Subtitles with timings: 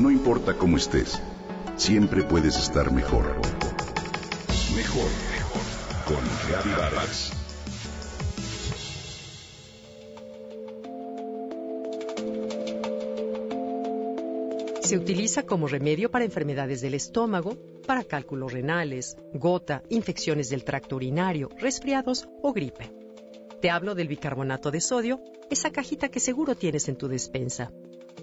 [0.00, 1.20] No importa cómo estés,
[1.76, 3.36] siempre puedes estar mejor.
[4.74, 5.60] Mejor, mejor.
[6.06, 7.32] Con Vargas.
[14.80, 20.96] Se utiliza como remedio para enfermedades del estómago, para cálculos renales, gota, infecciones del tracto
[20.96, 22.90] urinario, resfriados o gripe.
[23.60, 25.20] Te hablo del bicarbonato de sodio,
[25.50, 27.70] esa cajita que seguro tienes en tu despensa.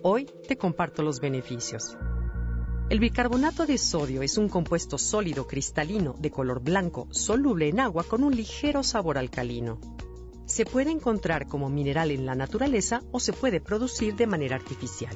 [0.03, 1.97] Hoy te comparto los beneficios.
[2.89, 8.03] El bicarbonato de sodio es un compuesto sólido cristalino de color blanco, soluble en agua
[8.03, 9.79] con un ligero sabor alcalino.
[10.45, 15.15] Se puede encontrar como mineral en la naturaleza o se puede producir de manera artificial.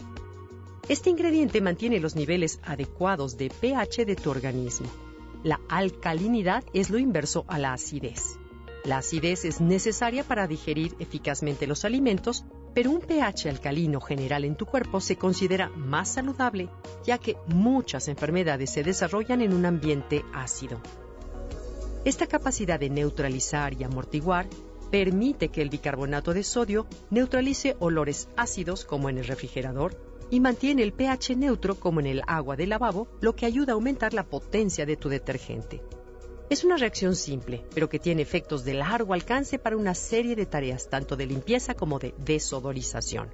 [0.90, 4.88] Este ingrediente mantiene los niveles adecuados de pH de tu organismo.
[5.44, 8.38] La alcalinidad es lo inverso a la acidez.
[8.84, 14.56] La acidez es necesaria para digerir eficazmente los alimentos, pero un pH alcalino general en
[14.56, 16.70] tu cuerpo se considera más saludable,
[17.06, 20.82] ya que muchas enfermedades se desarrollan en un ambiente ácido.
[22.06, 24.48] Esta capacidad de neutralizar y amortiguar
[24.90, 29.96] permite que el bicarbonato de sodio neutralice olores ácidos como en el refrigerador
[30.30, 33.76] y mantiene el pH neutro como en el agua de lavabo, lo que ayuda a
[33.76, 35.84] aumentar la potencia de tu detergente.
[36.52, 40.46] Es una reacción simple, pero que tiene efectos de largo alcance para una serie de
[40.46, 43.30] tareas, tanto de limpieza como de desodorización.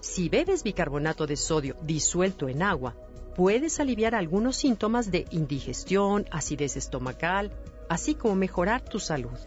[0.00, 2.96] Si bebes bicarbonato de sodio disuelto en agua,
[3.36, 7.52] puedes aliviar algunos síntomas de indigestión, acidez estomacal,
[7.88, 9.38] así como mejorar tu salud.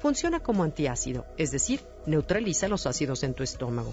[0.00, 3.92] Funciona como antiácido, es decir, neutraliza los ácidos en tu estómago.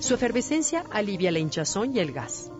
[0.00, 2.50] Su efervescencia alivia la hinchazón y el gas.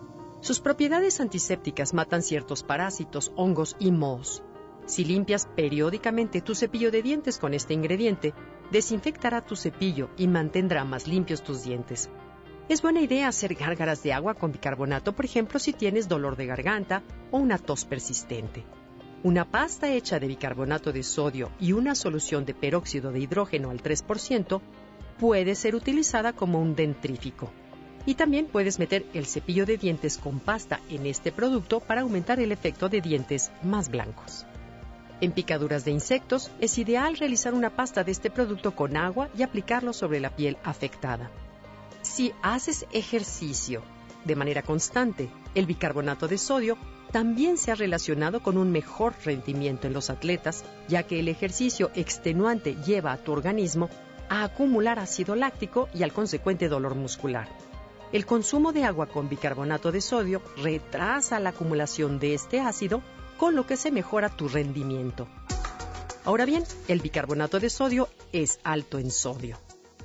[0.41, 4.41] Sus propiedades antisépticas matan ciertos parásitos, hongos y mohos.
[4.85, 8.33] Si limpias periódicamente tu cepillo de dientes con este ingrediente,
[8.71, 12.09] desinfectará tu cepillo y mantendrá más limpios tus dientes.
[12.69, 16.47] Es buena idea hacer gárgaras de agua con bicarbonato, por ejemplo, si tienes dolor de
[16.47, 18.63] garganta o una tos persistente.
[19.23, 23.81] Una pasta hecha de bicarbonato de sodio y una solución de peróxido de hidrógeno al
[23.81, 24.61] 3%
[25.19, 27.51] puede ser utilizada como un dentrífico.
[28.05, 32.39] Y también puedes meter el cepillo de dientes con pasta en este producto para aumentar
[32.39, 34.45] el efecto de dientes más blancos.
[35.21, 39.43] En picaduras de insectos, es ideal realizar una pasta de este producto con agua y
[39.43, 41.31] aplicarlo sobre la piel afectada.
[42.01, 43.81] Si haces ejercicio
[44.25, 46.77] de manera constante, el bicarbonato de sodio
[47.11, 51.91] también se ha relacionado con un mejor rendimiento en los atletas, ya que el ejercicio
[51.95, 53.89] extenuante lleva a tu organismo
[54.27, 57.47] a acumular ácido láctico y al consecuente dolor muscular.
[58.11, 63.01] El consumo de agua con bicarbonato de sodio retrasa la acumulación de este ácido
[63.37, 65.27] con lo que se mejora tu rendimiento.
[66.23, 69.57] Ahora bien, el bicarbonato de sodio es alto en sodio,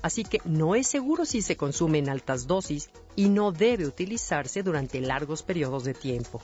[0.03, 4.63] así que no es seguro si se consume en altas dosis y no debe utilizarse
[4.63, 6.43] durante largos periodos de tiempo.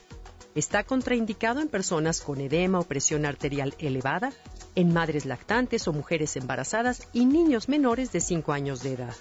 [0.54, 4.32] Está contraindicado en personas con edema o presión arterial elevada,
[4.74, 9.14] en madres lactantes o mujeres embarazadas y niños menores de 5 años de edad.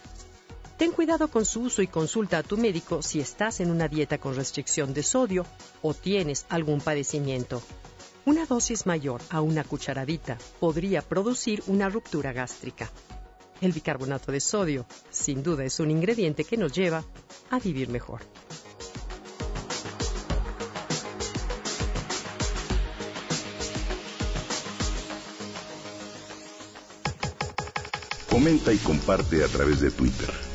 [0.78, 4.18] Ten cuidado con su uso y consulta a tu médico si estás en una dieta
[4.18, 5.46] con restricción de sodio
[5.82, 7.62] o tienes algún padecimiento.
[8.26, 12.92] Una dosis mayor a una cucharadita podría producir una ruptura gástrica.
[13.62, 17.06] El bicarbonato de sodio, sin duda, es un ingrediente que nos lleva
[17.50, 18.20] a vivir mejor.
[28.30, 30.55] Comenta y comparte a través de Twitter.